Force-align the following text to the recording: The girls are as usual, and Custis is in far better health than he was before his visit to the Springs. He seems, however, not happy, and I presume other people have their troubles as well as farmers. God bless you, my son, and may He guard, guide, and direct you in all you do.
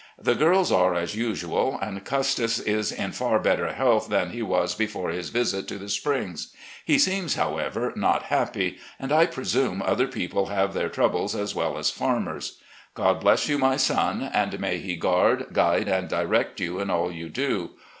The 0.17 0.33
girls 0.33 0.71
are 0.71 0.95
as 0.95 1.13
usual, 1.15 1.77
and 1.79 2.03
Custis 2.03 2.57
is 2.59 2.91
in 2.91 3.11
far 3.11 3.37
better 3.37 3.71
health 3.71 4.09
than 4.09 4.31
he 4.31 4.41
was 4.41 4.73
before 4.73 5.11
his 5.11 5.29
visit 5.29 5.67
to 5.67 5.77
the 5.77 5.89
Springs. 5.89 6.51
He 6.83 6.97
seems, 6.97 7.35
however, 7.35 7.93
not 7.95 8.23
happy, 8.23 8.79
and 8.99 9.11
I 9.11 9.27
presume 9.27 9.79
other 9.83 10.07
people 10.07 10.47
have 10.47 10.73
their 10.73 10.89
troubles 10.89 11.35
as 11.35 11.53
well 11.53 11.77
as 11.77 11.91
farmers. 11.91 12.57
God 12.95 13.19
bless 13.19 13.47
you, 13.47 13.59
my 13.59 13.77
son, 13.77 14.23
and 14.33 14.59
may 14.59 14.79
He 14.79 14.95
guard, 14.95 15.49
guide, 15.53 15.87
and 15.87 16.09
direct 16.09 16.59
you 16.59 16.79
in 16.79 16.89
all 16.89 17.11
you 17.11 17.29
do. 17.29 17.73